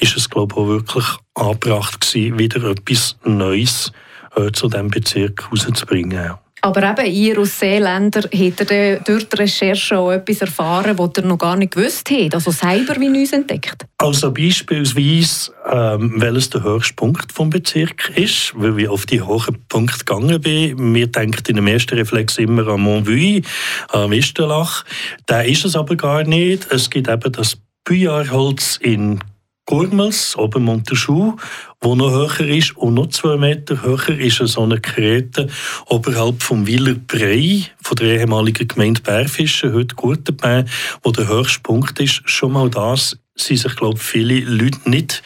ist 0.00 0.16
es, 0.16 0.28
glaube 0.28 0.54
ich, 0.54 0.60
auch 0.60 0.68
wirklich 0.68 1.06
angebracht 1.34 2.00
gewesen, 2.00 2.38
wieder 2.38 2.64
etwas 2.64 3.16
Neues 3.24 3.92
äh, 4.36 4.52
zu 4.52 4.68
diesem 4.68 4.88
Bezirk 4.88 5.44
herauszubringen. 5.44 6.34
Aber 6.60 6.82
eben, 6.82 7.12
ihr 7.12 7.38
als 7.38 7.58
Seeländer 7.58 8.22
habt 8.22 8.70
ihr 8.70 9.00
durch 9.00 9.28
die 9.28 9.36
Recherche 9.36 9.98
auch 9.98 10.10
etwas 10.10 10.40
erfahren, 10.40 10.98
was 10.98 11.10
ihr 11.16 11.24
noch 11.24 11.38
gar 11.38 11.56
nicht 11.56 11.74
gewusst 11.74 12.10
habt, 12.10 12.34
also 12.34 12.50
selber 12.50 12.96
wie 13.00 13.08
Neues 13.08 13.32
entdeckt? 13.32 13.86
Also 13.98 14.32
beispielsweise, 14.32 15.52
ähm, 15.70 16.14
welches 16.16 16.50
der 16.50 16.62
höchste 16.62 16.94
Punkt 16.94 17.32
vom 17.32 17.50
Bezirk 17.50 18.10
ist, 18.16 18.52
weil 18.56 18.78
ich 18.80 18.88
auf 18.88 19.06
die 19.06 19.22
hohen 19.22 19.58
Punkte 19.68 19.98
gegangen 19.98 20.40
bin. 20.40 20.94
Wir 20.94 21.06
denken 21.06 21.42
in 21.48 21.56
dem 21.56 21.66
ersten 21.66 21.96
Reflex 21.96 22.38
immer 22.38 22.66
an 22.68 22.80
Montvue, 22.80 23.42
am 23.88 24.12
Isterlach. 24.12 24.84
Da 25.26 25.42
ist 25.42 25.64
es 25.64 25.76
aber 25.76 25.96
gar 25.96 26.24
nicht. 26.24 26.70
Es 26.70 26.90
gibt 26.90 27.08
eben 27.08 27.32
das 27.32 27.58
Büjarholz 27.84 28.78
in 28.82 29.20
Gurmels, 29.68 30.34
oben 30.38 30.64
Monteschuh, 30.64 31.36
wo 31.82 31.94
noch 31.94 32.10
höher 32.10 32.48
ist 32.48 32.74
und 32.78 32.94
noch 32.94 33.08
zwei 33.08 33.36
Meter 33.36 33.82
höher 33.82 34.18
ist 34.18 34.38
so 34.38 34.62
eine 34.62 34.80
Krete 34.80 35.48
oberhalb 35.84 36.42
vom 36.42 36.66
Wieler 36.66 36.94
Brei, 36.94 37.66
von 37.82 37.96
der 37.98 38.18
ehemaligen 38.18 38.66
Gemeinde 38.66 39.02
Bärfischen, 39.02 39.74
heute 39.74 39.94
Gurtenbein, 39.94 40.66
wo 41.02 41.10
der 41.10 41.28
höchste 41.28 41.60
Punkt 41.60 42.00
ist. 42.00 42.22
Schon 42.24 42.52
mal 42.52 42.70
das 42.70 43.18
sind 43.36 43.58
sich, 43.58 43.76
glaube 43.76 43.98
ich, 43.98 44.02
viele 44.02 44.40
Leute 44.40 44.88
nicht 44.88 45.22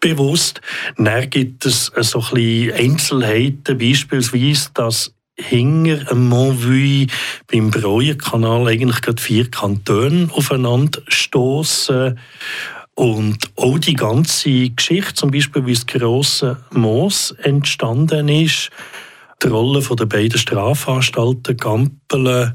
bewusst. 0.00 0.60
Dann 0.96 1.30
gibt 1.30 1.64
es 1.64 1.92
so 1.96 2.18
ein 2.18 2.34
bisschen 2.34 2.72
Einzelheiten, 2.72 3.78
beispielsweise, 3.78 4.70
dass 4.74 5.14
hinter 5.36 6.04
dem 6.04 6.28
Montvue 6.28 7.06
beim 7.50 7.70
Breuenkanal 7.70 8.68
eigentlich 8.68 9.02
gerade 9.02 9.22
vier 9.22 9.50
Kantone 9.50 10.28
aufeinander 10.32 11.00
stoßen. 11.08 12.18
Und 12.94 13.38
auch 13.56 13.78
die 13.78 13.94
ganze 13.94 14.70
Geschichte, 14.70 15.14
zum 15.14 15.30
Beispiel 15.30 15.66
wie 15.66 15.74
das 15.74 15.86
grosse 15.86 16.58
Moos 16.70 17.32
entstanden 17.42 18.28
ist, 18.28 18.70
die 19.42 19.48
Rolle 19.48 19.82
der 19.82 20.06
beiden 20.06 20.38
Strafanstalten 20.38 21.56
Gampelen 21.56 22.54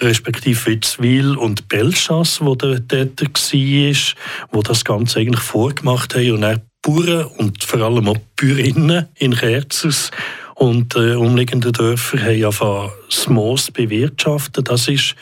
respektive 0.00 0.66
Witzwil 0.66 1.36
und 1.36 1.68
Belchas, 1.68 2.40
wo 2.40 2.54
der 2.54 2.86
Täter 2.86 3.26
war, 3.26 3.96
wo 4.52 4.62
das 4.62 4.84
Ganze 4.84 5.20
eigentlich 5.20 5.40
vorgemacht 5.40 6.14
haben. 6.14 6.32
Und 6.32 6.40
dann 6.42 6.62
Bauern 6.82 7.26
und 7.38 7.64
vor 7.64 7.80
allem 7.80 8.08
auch 8.08 8.18
Bäuerinnen 8.36 9.08
in 9.16 9.34
Kerzers 9.34 10.10
und 10.56 10.96
äh, 10.96 11.14
umliegende 11.14 11.70
Dörfer 11.70 12.18
haben 12.18 12.44
angefangen, 12.44 12.90
das 13.10 13.28
Moos 13.28 13.70
bewirtschaften. 13.70 14.64
Das 14.64 14.88
ist 14.88 15.14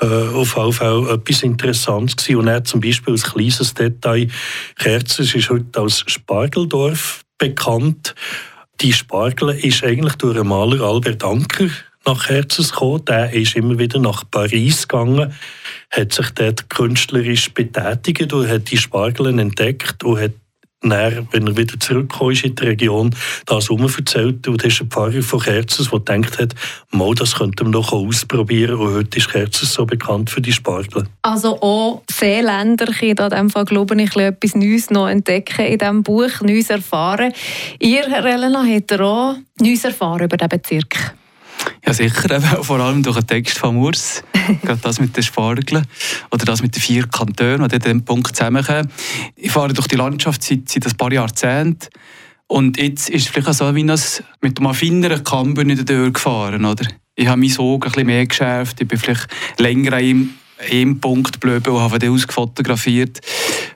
äh, 0.00 0.06
auf 0.06 0.56
jeden 0.56 0.72
Fall 0.72 1.10
etwas 1.10 1.42
Interessantes 1.42 2.16
gewesen. 2.16 2.38
Und 2.38 2.48
er 2.48 2.62
zum 2.62 2.80
Beispiel 2.80 3.14
als 3.14 3.24
kleines 3.24 3.74
Detail, 3.74 4.28
Kerzers 4.78 5.34
ist 5.34 5.50
heute 5.50 5.80
als 5.80 6.04
Spargeldorf 6.06 7.24
bekannt. 7.36 8.14
Die 8.80 8.92
Spargel 8.92 9.50
ist 9.50 9.82
eigentlich 9.82 10.14
durch 10.14 10.36
den 10.36 10.46
Maler 10.46 10.80
Albert 10.82 11.24
Anker 11.24 11.68
nach 12.06 12.26
Kerzers 12.28 12.70
gekommen. 12.70 13.04
Der 13.06 13.32
ist 13.32 13.56
immer 13.56 13.80
wieder 13.80 13.98
nach 13.98 14.22
Paris 14.30 14.86
gegangen, 14.86 15.34
hat 15.90 16.12
sich 16.12 16.30
dort 16.30 16.70
künstlerisch 16.70 17.52
betätigt 17.52 18.32
und 18.32 18.48
hat 18.48 18.70
die 18.70 18.76
Spargeln 18.76 19.40
entdeckt 19.40 20.04
und 20.04 20.20
hat 20.20 20.32
dann, 20.90 21.28
wenn 21.30 21.46
er 21.46 21.56
wieder 21.56 21.78
zurückgekommen 21.78 22.32
ist 22.32 22.44
in 22.44 22.54
die 22.54 22.64
Region, 22.64 23.14
das 23.46 23.68
erzählt. 23.70 24.46
Und 24.48 24.64
das 24.64 24.72
ist 24.72 24.82
ein 24.82 24.90
Pfarrer 24.90 25.22
von 25.22 25.40
Kerzers, 25.40 25.90
der 25.90 26.00
gedacht 26.00 26.38
hat, 26.38 26.54
mal, 26.90 27.14
das 27.14 27.36
könnten 27.36 27.66
wir 27.66 27.70
noch 27.70 27.92
ausprobieren. 27.92 28.76
Und 28.76 28.94
heute 28.94 29.18
ist 29.18 29.30
Kerzers 29.30 29.72
so 29.72 29.86
bekannt 29.86 30.30
für 30.30 30.40
die 30.40 30.52
Spargel. 30.52 31.06
Also 31.22 31.60
auch 31.60 32.02
Seeländer 32.10 32.86
können 32.86 33.10
in 33.10 33.16
diesem 33.16 33.50
Fall, 33.50 33.64
glaube 33.64 34.00
ich, 34.00 34.16
etwas 34.16 34.54
Neues 34.54 34.90
noch 34.90 35.08
entdecken 35.08 35.66
in 35.66 35.78
diesem 35.78 36.02
Buch, 36.02 36.40
Neues 36.42 36.70
erfahren. 36.70 37.32
Ihr, 37.78 38.06
Herr 38.08 38.24
Elena, 38.24 38.64
habt 38.64 38.92
ihr 38.92 39.00
auch 39.00 39.36
Neues 39.60 39.84
erfahren 39.84 40.24
über 40.24 40.36
diesen 40.36 40.48
Bezirk? 40.48 41.14
Ja, 41.86 41.92
sicher, 41.92 42.30
eben, 42.30 42.42
vor 42.64 42.80
allem 42.80 43.02
durch 43.02 43.16
den 43.18 43.26
Text 43.26 43.58
von 43.58 43.76
Urs. 43.76 44.22
Gerade 44.62 44.80
das 44.82 45.00
mit 45.00 45.16
den 45.16 45.22
Spargeln 45.22 45.86
oder 46.30 46.44
das 46.44 46.62
mit 46.62 46.74
den 46.74 46.82
vier 46.82 47.06
Kantonen, 47.06 47.68
die 47.68 47.74
an 47.74 47.80
diesem 47.80 48.04
Punkt 48.04 48.36
zusammenkommen. 48.36 48.90
Ich 49.34 49.50
fahre 49.50 49.72
durch 49.72 49.88
die 49.88 49.96
Landschaft 49.96 50.42
seit, 50.42 50.68
seit 50.68 50.86
ein 50.86 50.96
paar 50.96 51.12
Jahrzehnten. 51.12 51.88
Und 52.48 52.78
jetzt 52.78 53.08
ist 53.08 53.26
es 53.26 53.28
vielleicht 53.28 53.54
so, 53.54 53.74
wie 53.74 53.84
das 53.84 54.22
mit 54.40 54.58
einem 54.58 54.68
affineren 54.68 55.24
Kamber 55.24 55.62
in 55.62 55.68
der 55.68 55.84
Tür 55.84 56.12
gefahren. 56.12 56.64
Oder? 56.64 56.86
Ich 57.16 57.26
habe 57.26 57.40
mein 57.40 57.58
Auge 57.58 57.86
ein 57.86 57.92
bisschen 57.92 58.06
mehr 58.06 58.26
geschärft. 58.26 58.80
Ich 58.80 58.88
bin 58.88 58.98
vielleicht 58.98 59.26
länger 59.58 59.94
an 59.94 60.30
einem, 60.70 61.00
Punkt 61.00 61.40
geblieben 61.40 61.74
und 61.74 61.80
habe 61.80 61.90
von 61.90 61.98
dem 61.98 62.14
aus 62.14 62.24
fotografiert. 62.28 63.20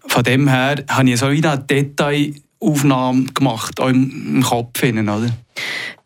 Von 0.06 0.22
dem 0.22 0.48
her 0.48 0.84
habe 0.88 1.10
ich 1.10 1.18
so 1.18 1.26
eine 1.26 1.58
Detailaufnahme 1.58 3.24
gemacht, 3.34 3.80
auch 3.80 3.88
im, 3.88 4.36
im 4.36 4.42
Kopf. 4.42 4.82
oder? 4.82 5.30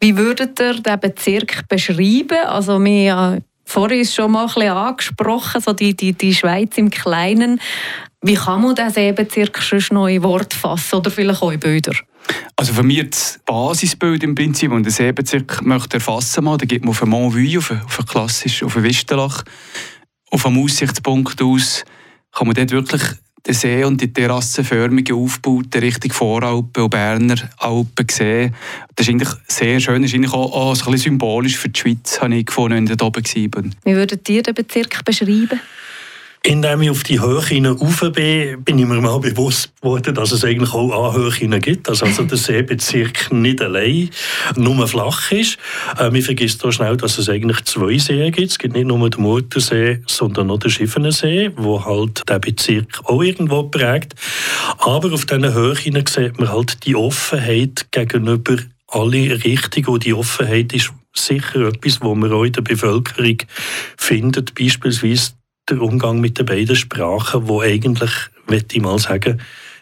Wie 0.00 0.16
würdet 0.16 0.60
ihr 0.60 0.74
den 0.74 1.00
Bezirk 1.00 1.68
beschreiben? 1.68 2.44
Also 2.46 2.82
wir 2.82 3.40
vorhin 3.64 4.00
ist 4.00 4.14
schon 4.14 4.32
mal 4.32 4.42
ein 4.42 4.46
bisschen 4.46 4.70
angesprochen, 4.70 5.60
so 5.60 5.72
die, 5.72 5.94
die, 5.96 6.12
die 6.12 6.34
Schweiz 6.34 6.76
im 6.76 6.90
Kleinen. 6.90 7.60
Wie 8.22 8.34
kann 8.34 8.62
man 8.62 8.74
diesen 8.74 8.90
Seebezirk 8.90 9.62
schon 9.62 9.82
noch 9.90 10.06
in 10.06 10.22
Wort 10.22 10.54
fassen 10.54 10.96
oder 10.96 11.10
vielleicht 11.10 11.42
auch 11.42 11.50
in 11.50 11.60
Bilder? 11.60 11.92
Also 12.56 12.72
für 12.72 12.82
mich 12.82 13.10
das 13.10 13.40
Basisbild 13.44 14.22
im 14.22 14.34
Prinzip 14.34 14.70
und 14.70 14.84
den 14.84 14.92
Seebezirk 14.92 15.62
möchte 15.62 15.96
erfassen 15.96 16.44
mal, 16.44 16.56
da 16.56 16.64
geht 16.64 16.82
man 16.82 16.90
auf 16.90 17.04
Montvue, 17.04 17.58
auf 17.58 17.70
ein, 17.70 17.82
auf 17.84 17.98
ein 17.98 18.06
klassisch, 18.06 18.62
auf 18.62 18.76
ein 18.76 18.82
Wistelach, 18.82 19.42
auf 20.30 20.46
einem 20.46 20.62
Aussichtspunkt 20.62 21.42
aus, 21.42 21.84
kann 22.32 22.46
man 22.46 22.54
dort 22.56 22.70
wirklich 22.70 23.02
den 23.46 23.54
See 23.54 23.84
und 23.84 24.00
die 24.00 24.12
terrassenförmige 24.12 25.14
Aufbauten 25.14 25.80
Richtung 25.80 26.12
Voralpen 26.12 26.82
und 26.82 26.90
Berner 26.90 27.36
Alpen 27.58 28.06
gesehen. 28.06 28.54
Das 28.96 29.06
ist 29.06 29.12
eigentlich 29.12 29.28
sehr 29.48 29.80
schön, 29.80 30.02
das 30.02 30.10
ist 30.10 30.16
eigentlich 30.16 30.32
auch, 30.32 30.52
auch 30.52 30.70
ein 30.70 30.92
bisschen 30.92 31.12
symbolisch 31.12 31.58
für 31.58 31.68
die 31.68 31.78
Schweiz, 31.78 32.20
habe 32.20 32.36
ich 32.36 32.46
gefunden, 32.46 32.76
wenn 32.76 32.86
ich 32.86 32.96
da 32.96 33.04
oben 33.04 33.24
war. 33.24 33.64
Wie 33.84 33.94
würdet 33.94 34.28
ihr 34.28 34.42
den 34.42 34.54
Bezirk 34.54 35.04
beschreiben? 35.04 35.60
Indem 36.46 36.82
ich 36.82 36.90
auf 36.90 37.02
die 37.04 37.18
Höhe 37.18 37.38
rauf 37.38 38.04
bin, 38.12 38.62
bin 38.64 38.78
ich 38.78 38.84
mir 38.84 39.00
mal 39.00 39.18
bewusst 39.18 39.72
geworden, 39.80 40.14
dass 40.14 40.30
es 40.30 40.44
eigentlich 40.44 40.74
auch 40.74 41.14
Anhöhen 41.14 41.58
gibt. 41.58 41.88
Also, 41.88 42.04
also 42.04 42.24
der 42.24 42.36
Seebezirk 42.36 43.32
nicht 43.32 43.62
allein 43.62 44.10
nur 44.54 44.86
flach 44.86 45.32
ist. 45.32 45.56
Äh, 45.98 46.10
man 46.10 46.20
vergisst 46.20 46.62
auch 46.62 46.70
schnell, 46.70 46.98
dass 46.98 47.16
es 47.16 47.30
eigentlich 47.30 47.64
zwei 47.64 47.96
Seen 47.96 48.30
gibt. 48.30 48.50
Es 48.50 48.58
gibt 48.58 48.74
nicht 48.74 48.86
nur 48.86 49.08
den 49.08 49.22
Murtersee, 49.22 50.02
sondern 50.06 50.50
auch 50.50 50.58
den 50.58 50.70
Schiffenersee, 50.70 51.50
wo 51.56 51.82
halt 51.82 52.22
der 52.28 52.40
Bezirk 52.40 53.00
auch 53.04 53.22
irgendwo 53.22 53.62
prägt. 53.62 54.14
Aber 54.80 55.14
auf 55.14 55.24
diesen 55.24 55.54
Höhen 55.54 56.04
sieht 56.06 56.38
man 56.38 56.52
halt 56.52 56.84
die 56.84 56.94
Offenheit 56.94 57.86
gegenüber 57.90 58.56
alle 58.88 59.42
richtig 59.44 59.88
und 59.88 60.04
die 60.04 60.12
Offenheit 60.12 60.74
ist 60.74 60.92
sicher 61.14 61.68
etwas, 61.68 62.02
wo 62.02 62.14
man 62.14 62.32
auch 62.32 62.44
in 62.44 62.52
der 62.52 62.60
Bevölkerung 62.60 63.38
findet, 63.96 64.54
beispielsweise 64.54 65.32
der 65.68 65.80
Umgang 65.80 66.20
mit 66.20 66.38
den 66.38 66.46
beiden 66.46 66.76
Sprachen, 66.76 67.48
wo 67.48 67.60
eigentlich, 67.60 68.10
möchte 68.48 68.76
ich 68.76 68.82
mal 68.82 68.98
sagen, 68.98 69.40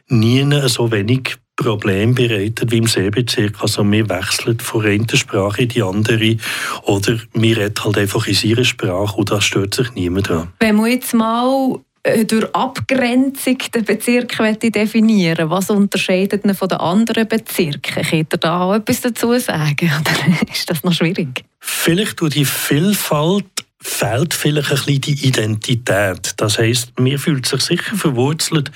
nie 0.09 0.45
so 0.69 0.91
wenig 0.91 1.37
Problem 1.57 2.15
bereitet 2.15 2.71
wie 2.73 2.79
im 2.79 2.87
Seebezirk. 2.87 3.61
Also 3.61 3.85
wir 3.91 4.09
wechseln 4.09 4.59
von 4.59 4.85
einer 4.85 5.17
Sprache 5.17 5.63
in 5.63 5.69
die 5.69 5.83
andere 5.83 6.37
oder 6.85 7.19
wir 7.35 7.57
reden 7.57 7.85
halt 7.85 7.99
einfach 7.99 8.27
in 8.27 8.37
ihrer 8.43 8.65
Sprache 8.65 9.17
und 9.17 9.31
da 9.31 9.41
stört 9.41 9.75
sich 9.75 9.93
niemand 9.95 10.29
dran. 10.29 10.49
Wenn 10.61 10.77
wir 10.77 10.89
jetzt 10.89 11.15
mal 11.15 11.79
äh, 12.05 12.25
durch 12.25 12.53
Abgrenzung 12.55 13.59
den 13.75 13.85
Bezirk 13.85 14.37
definieren 14.61 15.51
Was 15.51 15.71
unterscheidet 15.71 16.45
ihn 16.45 16.55
von 16.55 16.69
den 16.69 16.79
anderen 16.79 17.29
Bezirken? 17.29 18.03
Könnt 18.03 18.33
ihr 18.33 18.39
da 18.39 18.63
auch 18.63 18.75
etwas 18.75 19.03
dazu 19.03 19.39
sagen? 19.39 19.91
Oder 20.01 20.51
ist 20.53 20.69
das 20.69 20.83
noch 20.83 20.93
schwierig? 20.93 21.45
Vielleicht 21.61 22.21
durch 22.21 22.35
die 22.35 22.45
Vielfalt 22.45 23.45
fehlt 23.83 24.33
vielleicht 24.33 24.71
ein 24.71 24.77
bisschen 24.77 25.01
die 25.01 25.27
Identität. 25.27 26.35
Das 26.37 26.59
heißt, 26.59 26.99
mir 27.01 27.19
fühlt 27.19 27.47
sich 27.47 27.61
sicher 27.63 27.97
verwurzelt 27.97 28.71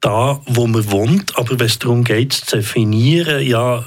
da, 0.00 0.40
wo 0.46 0.66
man 0.66 0.90
wohnt, 0.90 1.36
aber 1.36 1.58
wenn 1.58 1.66
es 1.66 1.78
darum 1.78 2.04
geht, 2.04 2.32
zu 2.32 2.56
definieren, 2.56 3.44
ja, 3.44 3.84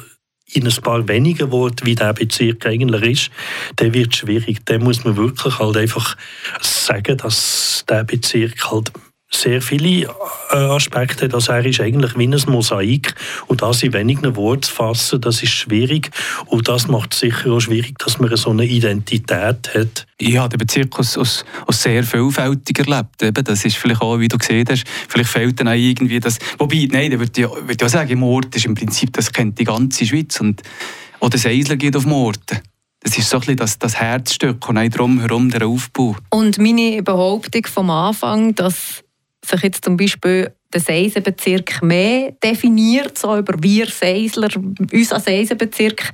in 0.52 0.68
ein 0.68 0.82
paar 0.82 1.08
wenigen 1.08 1.52
Worten, 1.52 1.86
wie 1.86 1.96
der 1.96 2.14
Bezirk 2.14 2.66
eigentlich 2.66 3.04
ist, 3.04 3.32
dann 3.78 3.94
wird 3.94 4.14
es 4.14 4.20
schwierig. 4.20 4.60
Dann 4.66 4.84
muss 4.84 5.04
man 5.04 5.18
wirklich 5.18 5.58
halt 5.58 5.78
einfach 5.78 6.16
sagen, 6.62 7.18
dass 7.18 7.84
der 7.90 8.04
Bezirk 8.04 8.70
halt 8.70 8.92
sehr 9.36 9.62
viele 9.62 10.08
äh, 10.52 10.56
Aspekte. 10.56 11.28
Das 11.28 11.48
er 11.48 11.66
ist 11.66 11.80
eigentlich 11.80 12.18
wie 12.18 12.28
ein 12.28 12.42
Mosaik 12.48 13.16
und 13.48 13.62
das 13.62 13.84
in 13.84 13.94
wenigen 13.94 14.36
Worten 14.36 14.64
zu 14.64 14.74
fassen, 14.74 15.22
das 15.22 15.44
ist 15.44 15.52
schwierig 15.52 16.12
und 16.46 16.68
das 16.68 16.88
macht 16.88 17.14
es 17.14 17.20
sicher 17.20 17.52
auch 17.52 17.60
schwierig, 17.60 17.98
dass 18.00 18.20
man 18.20 18.36
so 18.36 18.52
eine 18.52 18.66
Identität 18.66 19.74
hat. 19.74 20.08
Ich 20.18 20.38
habe 20.38 20.50
den 20.50 20.60
Bezirk 20.60 20.98
als, 20.98 21.18
als, 21.18 21.46
als 21.68 21.82
sehr 21.82 22.04
vielfältig 22.04 22.80
erlebt. 22.80 23.22
Eben, 23.22 23.44
das 23.44 23.66
ist 23.66 23.78
vielleicht 23.78 24.02
auch, 24.02 24.20
wie 24.20 24.28
du 24.28 24.38
gesehen 24.38 24.66
hast, 24.70 24.86
vielleicht 25.08 25.30
fehlt 25.30 25.60
dann 25.60 25.68
auch 25.68 25.74
irgendwie 25.74 26.20
das, 26.20 26.40
wobei, 26.58 26.88
nein, 26.92 27.12
da 27.12 27.20
würde 27.20 27.42
ich, 27.42 27.48
würd 27.48 27.82
ich 27.82 27.86
auch 27.86 27.90
sagen, 27.90 28.12
im 28.12 28.24
Ort 28.24 28.56
ist 28.56 28.66
im 28.66 28.76
Prinzip, 28.76 29.14
das 29.14 29.32
kennt 29.32 29.60
die 29.60 29.66
ganze 29.66 30.06
Schweiz 30.06 30.40
und 30.40 30.62
auch 31.20 31.30
das 31.30 31.46
Eisler 31.46 31.78
geht 31.78 31.96
auf 31.96 32.06
Morten. 32.06 32.60
Das 33.04 33.18
ist 33.18 33.30
so 33.30 33.38
ein 33.38 33.40
bisschen 33.42 33.58
das, 33.58 33.80
das 33.80 34.00
Herzstück 34.00 34.68
und 34.70 34.78
auch 34.78 34.88
drumherum 34.88 35.50
der 35.50 35.68
Aufbau. 35.68 36.16
Und 36.30 36.58
meine 36.58 37.04
Behauptung 37.04 37.66
vom 37.66 37.90
Anfang, 37.90 38.56
dass 38.56 39.03
sich 39.46 39.62
jetzt 39.62 39.86
zum 39.86 39.98
Beispiel 39.98 40.52
der 40.74 40.82
Seisenbezirk 40.82 41.82
mehr 41.84 42.32
definiert, 42.44 43.18
so 43.18 43.38
über 43.38 43.54
wir 43.62 43.88
Seisler, 43.88 44.50
uns 44.92 45.12
als 45.12 45.26
Seisenbezirk, 45.26 46.12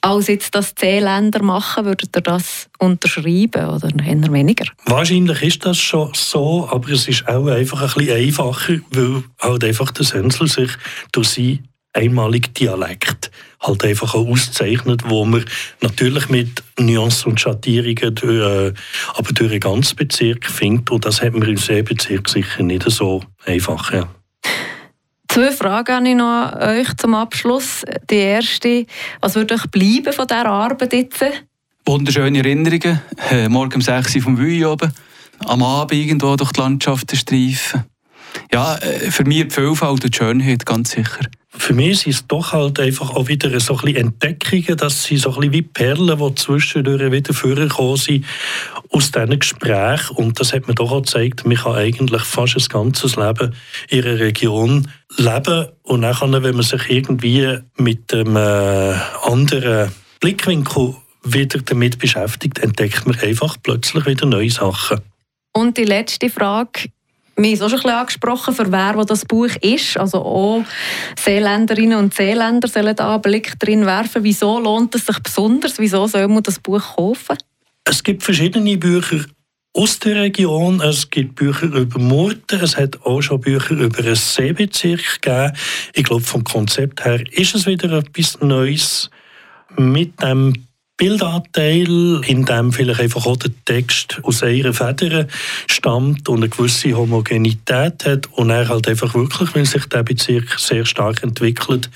als 0.00 0.26
jetzt 0.28 0.54
das 0.54 0.74
Zehländer 0.74 1.42
machen, 1.42 1.86
würdet 1.86 2.14
ihr 2.14 2.20
das 2.20 2.68
unterschreiben 2.78 3.68
oder 3.68 3.88
eher 4.04 4.32
weniger? 4.32 4.66
Wahrscheinlich 4.86 5.42
ist 5.42 5.64
das 5.64 5.78
schon 5.78 6.10
so, 6.14 6.68
aber 6.70 6.90
es 6.90 7.08
ist 7.08 7.26
auch 7.26 7.46
einfach 7.46 7.82
ein 7.82 8.04
bisschen 8.04 8.16
einfacher, 8.16 8.80
weil 8.90 9.24
halt 9.40 9.64
einfach 9.64 9.90
der 9.92 10.04
Sensel 10.04 10.46
sich 10.46 10.70
durch 11.12 11.28
seinen 11.28 11.68
einmaligen 11.94 12.52
Dialekt 12.52 13.30
halt 13.66 13.84
einfach 13.84 14.14
auch 14.14 14.26
auszeichnet, 14.26 15.02
wo 15.08 15.24
man 15.24 15.44
natürlich 15.80 16.28
mit 16.28 16.62
Nuancen 16.78 17.32
und 17.32 17.40
Schattierungen 17.40 18.14
durch, 18.14 18.68
äh, 18.68 18.72
aber 19.14 19.32
durch 19.32 19.50
einen 19.50 19.60
ganzen 19.60 19.96
Bezirk 19.96 20.46
findet. 20.46 20.90
Und 20.90 21.04
das 21.04 21.22
hat 21.22 21.32
man 21.34 21.48
im 21.48 21.56
Seebezirk 21.56 22.28
sicher 22.28 22.62
nicht 22.62 22.88
so 22.90 23.22
einfach. 23.44 23.92
Ja. 23.92 24.08
Zwei 25.28 25.50
Fragen 25.50 25.94
habe 25.96 26.08
ich 26.08 26.14
noch 26.14 26.52
an 26.52 26.78
euch 26.78 26.96
zum 26.96 27.14
Abschluss. 27.14 27.84
Die 28.08 28.16
erste, 28.16 28.86
was 29.20 29.34
würde 29.34 29.54
euch 29.54 29.66
bleiben 29.70 30.12
von 30.12 30.26
dieser 30.26 30.46
Arbeit 30.46 30.92
jetzt? 30.92 31.24
Wunderschöne 31.86 32.38
Erinnerungen. 32.38 33.00
Äh, 33.30 33.48
morgen 33.48 33.74
um 33.74 33.80
6 33.80 34.16
Uhr 34.16 34.22
vom 34.22 34.38
Wui 34.38 34.64
oben. 34.64 34.92
Am 35.46 35.62
Abend 35.62 35.92
irgendwo 35.92 36.36
durch 36.36 36.52
die 36.52 36.60
Landschaften 36.60 37.16
streifen. 37.16 37.84
Ja, 38.52 38.76
äh, 38.76 39.10
für 39.10 39.24
mich 39.24 39.44
die 39.44 39.50
Vielfalt 39.50 40.04
und 40.04 40.14
die 40.14 40.16
Schönheit, 40.16 40.66
ganz 40.66 40.90
sicher 40.90 41.20
für 41.56 41.72
mich 41.72 42.00
sind 42.00 42.12
es 42.12 42.26
doch 42.26 42.52
halt 42.52 42.80
einfach 42.80 43.10
auch 43.10 43.28
wieder 43.28 43.48
so 43.60 43.74
ein 43.74 43.80
bisschen 43.80 43.96
Entdeckungen, 43.96 44.76
dass 44.76 45.04
sie 45.04 45.16
so 45.16 45.30
ein 45.30 45.36
bisschen 45.36 45.52
wie 45.52 45.62
Perlen, 45.62 46.18
die 46.18 46.34
zwischendurch 46.34 47.12
wieder 47.12 47.32
vorgekommen 47.32 47.96
sind 47.96 48.24
aus 48.90 49.12
diesen 49.12 49.38
Gesprächen. 49.38 50.16
Und 50.16 50.40
das 50.40 50.52
hat 50.52 50.66
mir 50.66 50.74
doch 50.74 50.90
auch 50.90 51.02
gezeigt, 51.02 51.46
man 51.46 51.56
kann 51.56 51.76
eigentlich 51.76 52.22
fast 52.22 52.56
ein 52.56 52.64
ganzes 52.68 53.16
Leben 53.16 53.54
in 53.88 54.04
einer 54.04 54.18
Region 54.18 54.88
leben. 55.16 55.68
Und 55.82 56.02
dann, 56.02 56.42
wenn 56.42 56.54
man 56.54 56.62
sich 56.62 56.90
irgendwie 56.90 57.58
mit 57.76 58.12
einem 58.12 58.36
äh, 58.36 58.94
anderen 59.22 59.92
Blickwinkel 60.20 60.96
wieder 61.22 61.60
damit 61.60 61.98
beschäftigt, 61.98 62.58
entdeckt 62.58 63.06
man 63.06 63.18
einfach 63.20 63.56
plötzlich 63.62 64.04
wieder 64.06 64.26
neue 64.26 64.50
Sachen. 64.50 65.00
Und 65.52 65.78
die 65.78 65.84
letzte 65.84 66.30
Frage, 66.30 66.90
wir 67.36 67.46
haben 67.46 67.54
es 67.54 67.62
auch 67.62 67.68
schon 67.68 67.90
angesprochen, 67.90 68.54
für 68.54 68.70
wer 68.70 69.04
das 69.04 69.24
Buch 69.24 69.50
ist. 69.60 69.96
Also 69.96 70.18
auch 70.18 70.64
Seeländerinnen 71.18 71.98
und 71.98 72.14
Seeländer 72.14 72.68
sollen 72.68 72.94
da 72.94 73.14
einen 73.14 73.22
Blick 73.22 73.58
drin 73.58 73.86
werfen. 73.86 74.22
Wieso 74.24 74.58
lohnt 74.60 74.94
es 74.94 75.06
sich 75.06 75.18
besonders? 75.18 75.78
Wieso 75.78 76.06
soll 76.06 76.28
man 76.28 76.42
das 76.42 76.58
Buch 76.58 76.94
kaufen? 76.96 77.36
Es 77.84 78.02
gibt 78.02 78.22
verschiedene 78.22 78.76
Bücher 78.76 79.24
aus 79.72 79.98
der 79.98 80.22
Region. 80.22 80.80
Es 80.80 81.10
gibt 81.10 81.34
Bücher 81.34 81.66
über 81.66 81.98
Murten. 81.98 82.60
Es 82.60 82.76
hat 82.76 83.02
auch 83.02 83.20
schon 83.20 83.40
Bücher 83.40 83.74
über 83.74 83.98
einen 83.98 84.14
Seebezirk 84.14 85.20
gegeben. 85.20 85.52
Ich 85.92 86.04
glaube, 86.04 86.22
vom 86.22 86.44
Konzept 86.44 87.04
her 87.04 87.22
ist 87.32 87.54
es 87.54 87.66
wieder 87.66 87.90
etwas 87.98 88.40
Neues. 88.40 89.10
Mit 89.76 90.22
dem 90.22 90.54
Bildanteil, 90.96 92.20
in 92.24 92.44
dem 92.44 92.72
vielleicht 92.72 93.00
einfach 93.00 93.26
auch 93.26 93.36
der 93.36 93.50
Text 93.64 94.20
aus 94.22 94.44
einer 94.44 94.72
Feder 94.72 95.26
stammt 95.66 96.28
und 96.28 96.36
eine 96.36 96.48
gewisse 96.48 96.94
Homogenität 96.94 98.04
hat 98.04 98.28
und 98.32 98.50
er 98.50 98.68
halt 98.68 98.86
einfach 98.86 99.12
wirklich, 99.14 99.56
weil 99.56 99.66
sich 99.66 99.86
der 99.86 100.04
Bezirk 100.04 100.58
sehr 100.58 100.86
stark 100.86 101.24
entwickelt 101.24 101.90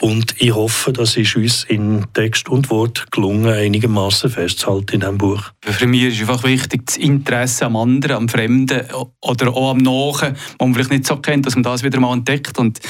und 0.00 0.34
ich 0.38 0.54
hoffe, 0.54 0.90
das 0.94 1.18
ist 1.18 1.36
uns 1.36 1.64
in 1.64 2.06
Text 2.14 2.48
und 2.48 2.70
Wort 2.70 3.12
gelungen, 3.12 3.52
einigermaßen 3.52 4.30
festzuhalten 4.30 4.94
in 4.94 5.00
diesem 5.00 5.18
Buch. 5.18 5.42
Für 5.60 5.86
mich 5.86 6.04
ist 6.04 6.20
einfach 6.20 6.42
wichtig, 6.42 6.86
das 6.86 6.96
Interesse 6.96 7.66
am 7.66 7.76
anderen, 7.76 8.16
am 8.16 8.28
Fremden 8.30 8.84
oder 9.20 9.54
auch 9.54 9.72
am 9.72 9.78
Nachen, 9.78 10.34
wo 10.58 10.64
man 10.64 10.74
vielleicht 10.74 10.90
nicht 10.90 11.06
so 11.06 11.16
kennt, 11.16 11.44
dass 11.44 11.56
man 11.56 11.62
das 11.62 11.82
wieder 11.82 12.00
mal 12.00 12.14
entdeckt 12.14 12.58
und 12.58 12.80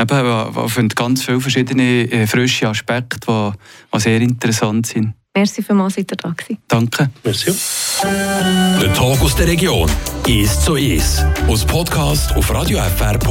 eben, 0.00 0.66
ich 0.66 0.72
finde 0.72 0.94
ganz 0.94 1.24
viele 1.24 1.40
verschiedene 1.40 2.10
äh, 2.10 2.26
frische 2.26 2.68
Aspekte, 2.68 3.52
die 3.94 4.00
sehr 4.00 4.20
interessant 4.22 4.86
sind. 4.86 5.03
Merci 5.36 5.62
vielmals, 5.62 5.94
seid 5.94 6.12
ihr 6.12 6.16
da 6.16 6.30
gewesen. 6.30 6.58
Danke. 6.68 7.10
Merci. 7.24 7.52
Der 8.80 8.94
Tag 8.94 9.20
aus 9.20 9.34
der 9.34 9.48
Region 9.48 9.90
ist 10.26 10.62
so 10.62 10.76
ist. 10.76 11.24
Aus 11.48 11.64
Podcast 11.64 12.34
auf 12.36 12.52
radiofr.ch. 12.52 13.24